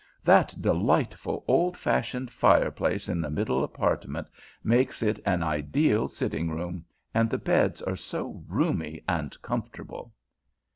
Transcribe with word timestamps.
"That 0.23 0.55
delightful 0.59 1.45
old 1.47 1.77
fashioned 1.77 2.31
fireplace 2.31 3.07
in 3.07 3.21
the 3.21 3.29
middle 3.29 3.63
apartment 3.63 4.29
makes 4.63 5.03
it 5.03 5.19
an 5.27 5.43
ideal 5.43 6.07
sitting 6.07 6.49
room, 6.49 6.85
and 7.13 7.29
the 7.29 7.37
beds 7.37 7.83
are 7.83 7.95
so 7.95 8.43
roomy 8.49 9.03
and 9.07 9.39
comfortable." 9.43 10.11